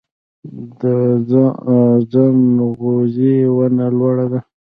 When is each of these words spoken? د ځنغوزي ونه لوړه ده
د 0.79 0.81
ځنغوزي 2.11 3.35
ونه 3.55 3.85
لوړه 3.97 4.25
ده 4.31 4.39